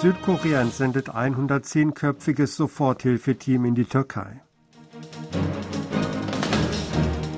[0.00, 4.40] Südkorea entsendet 110-köpfiges Soforthilfeteam in die Türkei.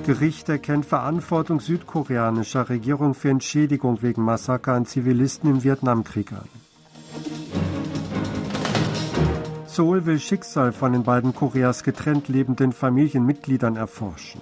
[0.04, 6.48] Gericht erkennt Verantwortung südkoreanischer Regierung für Entschädigung wegen Massaker an Zivilisten im Vietnamkrieg an.
[9.66, 14.40] Seoul will Schicksal von den beiden Koreas getrennt lebenden Familienmitgliedern erforschen.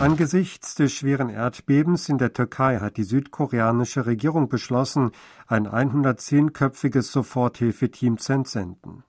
[0.00, 5.12] Angesichts des schweren Erdbebens in der Türkei hat die südkoreanische Regierung beschlossen,
[5.46, 9.04] ein 110-köpfiges Soforthilfeteam zu entsenden.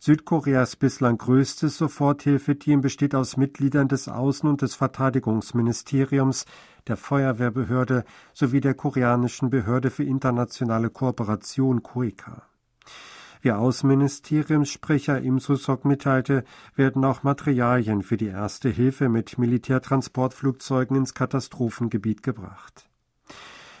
[0.00, 6.46] Südkoreas bislang größtes Soforthilfeteam besteht aus Mitgliedern des Außen- und des Verteidigungsministeriums,
[6.88, 12.42] der Feuerwehrbehörde sowie der koreanischen Behörde für internationale Kooperation KOIKA.
[13.44, 16.44] Wie Außenministeriumssprecher Im Susok mitteilte,
[16.76, 22.88] werden auch Materialien für die erste Hilfe mit Militärtransportflugzeugen ins Katastrophengebiet gebracht.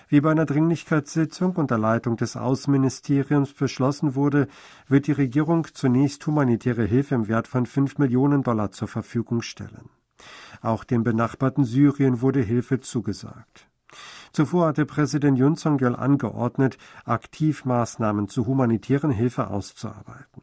[0.08, 4.48] Wie bei einer Dringlichkeitssitzung unter Leitung des Außenministeriums beschlossen wurde,
[4.86, 9.88] wird die Regierung zunächst humanitäre Hilfe im Wert von 5 Millionen Dollar zur Verfügung stellen.
[10.60, 13.66] Auch dem benachbarten Syrien wurde Hilfe zugesagt.
[14.34, 20.42] Zuvor hatte Präsident Yun Song-yeol angeordnet, aktiv Maßnahmen zur humanitären Hilfe auszuarbeiten.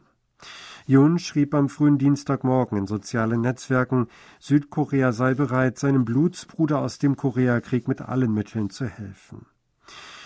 [0.88, 4.08] Yun schrieb am frühen Dienstagmorgen in sozialen Netzwerken,
[4.40, 9.46] Südkorea sei bereit, seinem Blutsbruder aus dem Koreakrieg mit allen Mitteln zu helfen.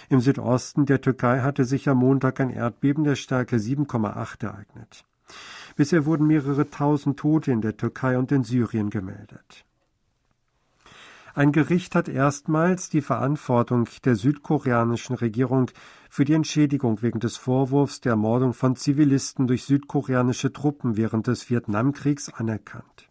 [0.09, 5.05] Im Südosten der Türkei hatte sich am Montag ein Erdbeben der Stärke 7,8 ereignet.
[5.75, 9.65] Bisher wurden mehrere tausend Tote in der Türkei und in Syrien gemeldet.
[11.35, 15.69] Ein Gericht hat erstmals die Verantwortung der südkoreanischen Regierung
[16.09, 21.49] für die Entschädigung wegen des Vorwurfs der Ermordung von Zivilisten durch südkoreanische Truppen während des
[21.49, 23.09] Vietnamkriegs anerkannt.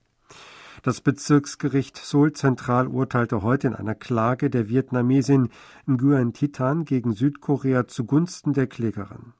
[0.83, 5.51] Das Bezirksgericht Seoul Zentral urteilte heute in einer Klage der Vietnamesin
[5.87, 9.35] Nguyen Titan gegen Südkorea zugunsten der Klägerin.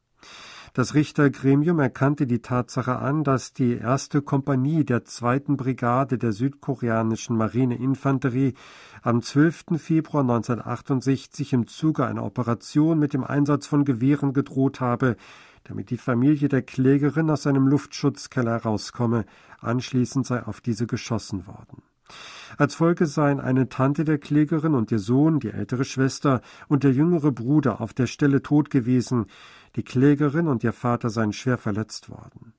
[0.77, 7.37] Das Richtergremium erkannte die Tatsache an, dass die erste Kompanie der zweiten Brigade der südkoreanischen
[7.37, 8.55] Marineinfanterie
[9.01, 9.77] am 12.
[9.77, 15.17] Februar 1968 im Zuge einer Operation mit dem Einsatz von Gewehren gedroht habe,
[15.63, 19.27] damit die Familie der Klägerin aus einem Luftschutzkeller rauskomme.
[19.61, 21.85] Anschließend sei auf diese geschossen worden.
[22.57, 26.93] Als Folge seien eine Tante der Klägerin und ihr Sohn, die ältere Schwester und der
[26.93, 29.27] jüngere Bruder auf der Stelle tot gewesen.
[29.77, 32.55] Die Klägerin und ihr Vater seien schwer verletzt worden.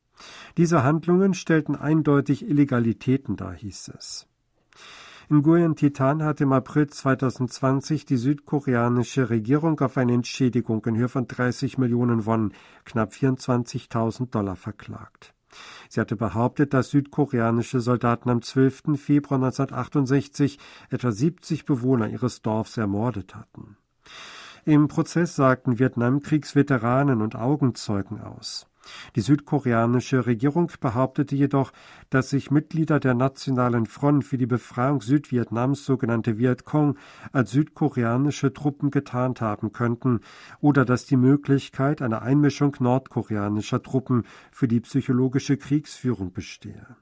[0.58, 4.28] Diese Handlungen stellten eindeutig Illegalitäten dar, hieß es.
[5.28, 11.10] In Nguyen Titan hat im April 2020 die südkoreanische Regierung auf eine Entschädigung in Höhe
[11.10, 15.35] von 30 Millionen Won, knapp 24.000 Dollar, verklagt.
[15.90, 18.98] Sie hatte behauptet, dass südkoreanische Soldaten am 12.
[18.98, 23.78] Februar 1968 etwa 70 Bewohner ihres Dorfs ermordet hatten.
[24.66, 28.68] Im Prozess sagten Vietnamkriegsveteranen und Augenzeugen aus.
[29.16, 31.72] Die südkoreanische Regierung behauptete jedoch,
[32.10, 36.98] dass sich Mitglieder der Nationalen Front für die Befreiung Südvietnams, sogenannte Vietcong,
[37.32, 40.20] als südkoreanische Truppen getarnt haben könnten
[40.60, 46.98] oder dass die Möglichkeit einer Einmischung nordkoreanischer Truppen für die psychologische Kriegsführung bestehe.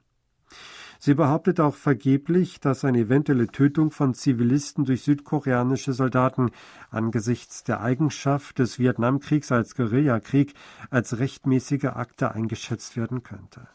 [1.04, 6.50] Sie behauptet auch vergeblich, dass eine eventuelle Tötung von Zivilisten durch südkoreanische Soldaten
[6.88, 10.54] angesichts der Eigenschaft des Vietnamkriegs als Guerillakrieg
[10.88, 13.68] als rechtmäßige Akte eingeschätzt werden könnte.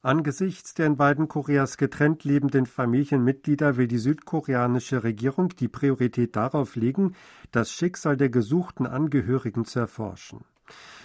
[0.00, 6.74] Angesichts der in beiden Koreas getrennt lebenden Familienmitglieder will die südkoreanische Regierung die Priorität darauf
[6.74, 7.16] legen,
[7.50, 10.46] das Schicksal der gesuchten Angehörigen zu erforschen.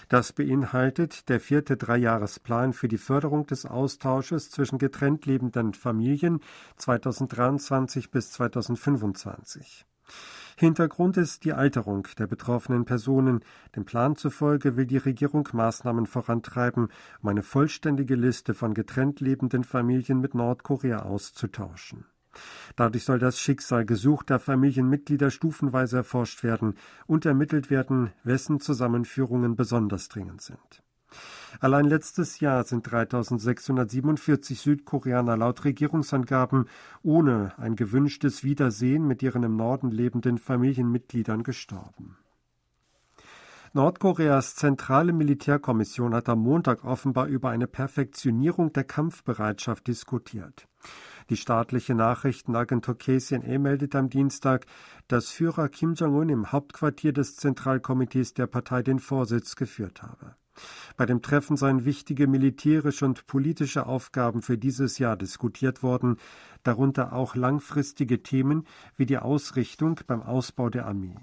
[0.08, 6.40] Das beinhaltet der vierte Dreijahresplan für die Förderung des Austausches zwischen getrennt lebenden Familien
[6.76, 9.86] 2023 bis 2025.
[10.56, 13.40] Hintergrund ist die Alterung der betroffenen Personen.
[13.74, 16.88] Dem Plan zufolge will die Regierung Maßnahmen vorantreiben,
[17.22, 22.04] um eine vollständige Liste von getrennt lebenden Familien mit Nordkorea auszutauschen.
[22.76, 30.08] Dadurch soll das Schicksal gesuchter Familienmitglieder stufenweise erforscht werden und ermittelt werden, wessen Zusammenführungen besonders
[30.08, 30.82] dringend sind.
[31.60, 36.66] Allein letztes Jahr sind 3647 Südkoreaner laut Regierungsangaben
[37.02, 42.16] ohne ein gewünschtes Wiedersehen mit ihren im Norden lebenden Familienmitgliedern gestorben.
[43.74, 50.68] Nordkoreas zentrale Militärkommission hat am Montag offenbar über eine Perfektionierung der Kampfbereitschaft diskutiert.
[51.30, 54.66] Die staatliche Nachrichtenagentur KCNA meldet am Dienstag,
[55.08, 60.36] dass Führer Kim Jong-un im Hauptquartier des Zentralkomitees der Partei den Vorsitz geführt habe.
[60.96, 66.16] Bei dem Treffen seien wichtige militärische und politische Aufgaben für dieses Jahr diskutiert worden,
[66.62, 68.66] darunter auch langfristige Themen
[68.96, 71.16] wie die Ausrichtung beim Ausbau der Armee.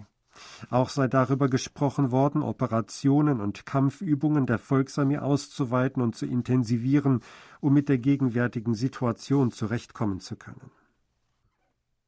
[0.70, 7.22] Auch sei darüber gesprochen worden, Operationen und Kampfübungen der Volksarmee auszuweiten und zu intensivieren,
[7.60, 10.72] um mit der gegenwärtigen Situation zurechtkommen zu können.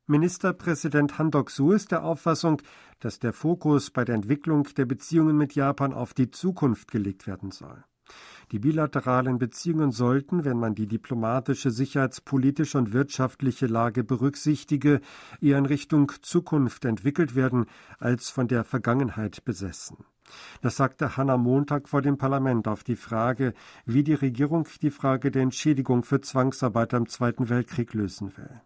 [0.07, 2.61] Ministerpräsident Han Dok-soo ist der Auffassung,
[2.99, 7.51] dass der Fokus bei der Entwicklung der Beziehungen mit Japan auf die Zukunft gelegt werden
[7.51, 7.83] soll.
[8.51, 14.99] Die bilateralen Beziehungen sollten, wenn man die diplomatische, sicherheitspolitische und wirtschaftliche Lage berücksichtige,
[15.39, 17.65] eher in Richtung Zukunft entwickelt werden,
[17.97, 19.97] als von der Vergangenheit besessen.
[20.61, 23.53] Das sagte Hanna Montag vor dem Parlament auf die Frage,
[23.85, 28.61] wie die Regierung die Frage der Entschädigung für Zwangsarbeiter im Zweiten Weltkrieg lösen will.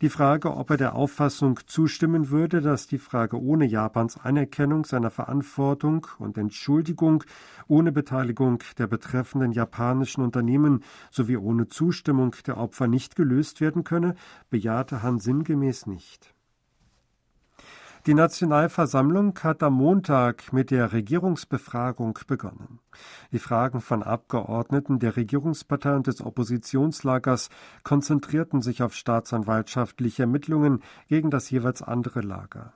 [0.00, 5.10] Die Frage, ob er der Auffassung zustimmen würde, dass die Frage ohne Japans Anerkennung seiner
[5.10, 7.22] Verantwortung und Entschuldigung,
[7.68, 14.14] ohne Beteiligung der betreffenden japanischen Unternehmen sowie ohne Zustimmung der Opfer nicht gelöst werden könne,
[14.48, 16.34] bejahte Han sinngemäß nicht.
[18.06, 22.78] Die Nationalversammlung hat am Montag mit der Regierungsbefragung begonnen.
[23.30, 27.50] Die Fragen von Abgeordneten der Regierungspartei und des Oppositionslagers
[27.82, 32.72] konzentrierten sich auf staatsanwaltschaftliche Ermittlungen gegen das jeweils andere Lager.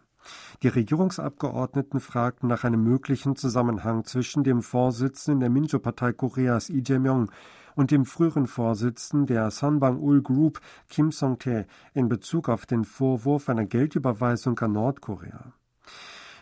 [0.63, 7.31] Die Regierungsabgeordneten fragten nach einem möglichen Zusammenhang zwischen dem Vorsitzenden der Minjo-Partei Koreas Lee Jae-myung
[7.75, 13.67] und dem früheren Vorsitzenden der Sanbang-ul Group Kim Song-tae in Bezug auf den Vorwurf einer
[13.67, 15.53] Geldüberweisung an Nordkorea.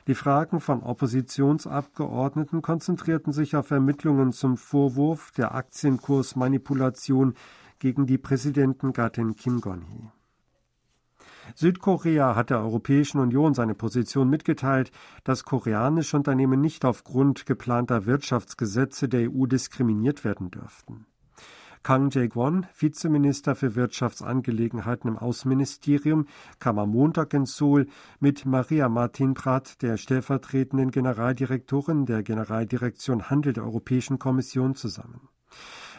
[0.08, 7.35] Die Fragen von Oppositionsabgeordneten konzentrierten sich auf Ermittlungen zum Vorwurf der Aktienkursmanipulation
[7.78, 10.11] gegen die Präsidentengattin Kim Gon-hee.
[11.55, 14.90] Südkorea hat der Europäischen Union seine Position mitgeteilt,
[15.25, 21.06] dass koreanische Unternehmen nicht aufgrund geplanter Wirtschaftsgesetze der EU diskriminiert werden dürften.
[21.82, 26.26] Kang Jae-kwon, Vizeminister für Wirtschaftsangelegenheiten im Außenministerium,
[26.61, 27.88] kam am Montag in Seoul
[28.20, 35.29] mit Maria Martin Pratt, der stellvertretenden Generaldirektorin der Generaldirektion Handel der Europäischen Kommission, zusammen.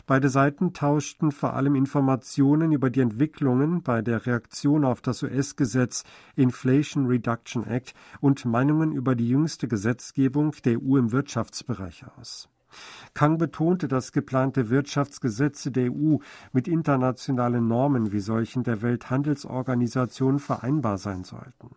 [0.06, 6.03] Beide Seiten tauschten vor allem Informationen über die Entwicklungen bei der Reaktion auf das US-Gesetz
[6.36, 12.50] Inflation Reduction Act und Meinungen über die jüngste Gesetzgebung der EU im Wirtschaftsbereich aus.
[13.13, 16.17] Kang betonte, dass geplante Wirtschaftsgesetze der EU
[16.51, 21.75] mit internationalen Normen wie solchen der Welthandelsorganisation vereinbar sein sollten.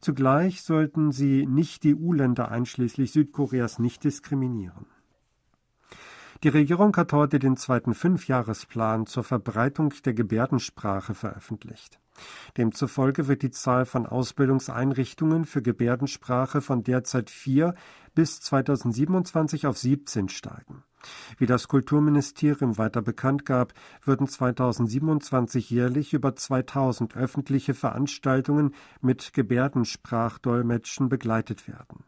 [0.00, 4.86] Zugleich sollten sie nicht die EU-Länder einschließlich Südkoreas nicht diskriminieren.
[6.46, 11.98] Die Regierung hat heute den zweiten Fünfjahresplan zur Verbreitung der Gebärdensprache veröffentlicht.
[12.56, 17.74] Demzufolge wird die Zahl von Ausbildungseinrichtungen für Gebärdensprache von derzeit vier
[18.14, 20.84] bis 2027 auf 17 steigen.
[21.36, 31.08] Wie das Kulturministerium weiter bekannt gab, würden 2027 jährlich über 2000 öffentliche Veranstaltungen mit Gebärdensprachdolmetschen
[31.08, 32.04] begleitet werden.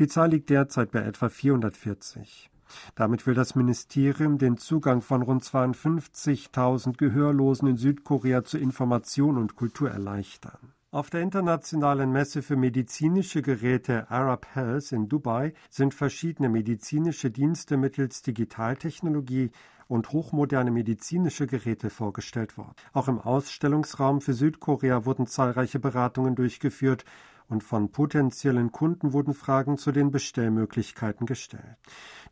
[0.00, 2.50] Die Zahl liegt derzeit bei etwa 440.
[2.94, 9.56] Damit will das Ministerium den Zugang von rund 52.000 Gehörlosen in Südkorea zu Information und
[9.56, 10.72] Kultur erleichtern.
[10.90, 17.76] Auf der internationalen Messe für medizinische Geräte Arab Health in Dubai sind verschiedene medizinische Dienste
[17.76, 19.50] mittels Digitaltechnologie
[19.86, 22.72] und hochmoderne medizinische Geräte vorgestellt worden.
[22.94, 27.04] Auch im Ausstellungsraum für Südkorea wurden zahlreiche Beratungen durchgeführt
[27.48, 31.76] und von potenziellen Kunden wurden Fragen zu den Bestellmöglichkeiten gestellt.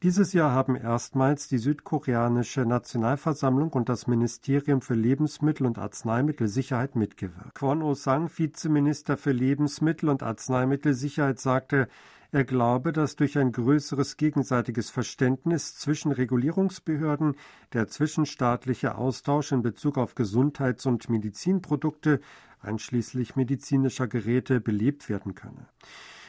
[0.03, 7.55] Dieses Jahr haben erstmals die südkoreanische Nationalversammlung und das Ministerium für Lebensmittel und Arzneimittelsicherheit mitgewirkt.
[7.55, 11.89] Kwon Oh-sang, Vizeminister für Lebensmittel und Arzneimittelsicherheit, sagte,
[12.33, 17.37] er glaube, dass durch ein größeres gegenseitiges Verständnis zwischen Regulierungsbehörden
[17.73, 22.21] der zwischenstaatliche Austausch in Bezug auf Gesundheits- und Medizinprodukte
[22.67, 25.69] einschließlich medizinischer Geräte, belebt werden könne.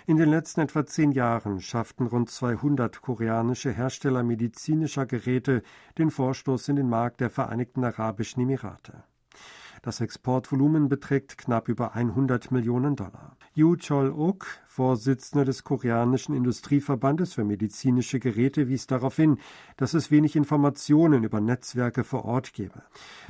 [0.06, 5.64] In den letzten etwa zehn Jahren schafften rund 200 koreanische Hersteller medizinischer Geräte
[5.98, 9.04] den Vorstoß in den Markt der Vereinigten Arabischen Emirate.
[9.82, 13.38] Das Exportvolumen beträgt knapp über 100 Millionen Dollar.
[13.58, 19.40] Yu Chol-uk, Vorsitzender des koreanischen Industrieverbandes für medizinische Geräte, wies darauf hin,
[19.78, 22.84] dass es wenig Informationen über Netzwerke vor Ort gebe.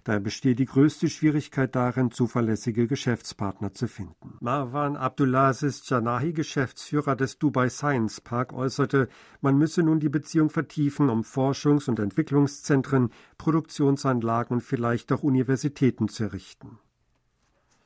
[0.04, 4.36] Daher bestehe die größte Schwierigkeit darin, zuverlässige Geschäftspartner zu finden.
[4.42, 9.08] Marwan Abdulaziz Janahi, Geschäftsführer des Dubai Science Park, äußerte,
[9.40, 16.10] man müsse nun die Beziehung vertiefen, um Forschungs- und Entwicklungszentren, Produktionsanlagen und vielleicht auch Universitäten
[16.10, 16.80] zu errichten.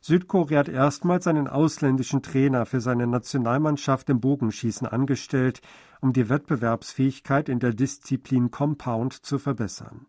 [0.04, 5.62] Südkorea hat erstmals einen ausländischen Trainer für seine Nationalmannschaft im Bogenschießen angestellt,
[6.02, 10.08] um die Wettbewerbsfähigkeit in der Disziplin Compound zu verbessern.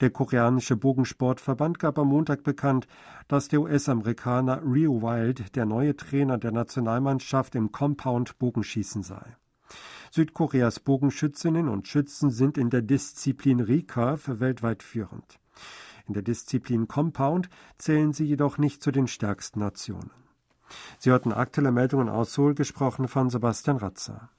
[0.00, 2.86] Der koreanische Bogensportverband gab am Montag bekannt,
[3.26, 9.36] dass der US-Amerikaner Rio Wild der neue Trainer der Nationalmannschaft im Compound Bogenschießen sei.
[10.10, 15.40] Südkoreas Bogenschützinnen und Schützen sind in der Disziplin Recurve weltweit führend.
[16.06, 20.10] In der Disziplin Compound zählen sie jedoch nicht zu den stärksten Nationen.
[20.98, 24.30] Sie hörten aktuelle Meldungen aus Seoul, gesprochen von Sebastian Ratzer.